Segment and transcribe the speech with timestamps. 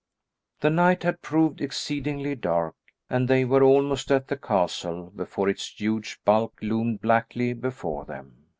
[0.61, 2.73] The night had proved exceedingly dark,
[3.07, 8.47] and they were almost at the castle before its huge bulk loomed blackly before them.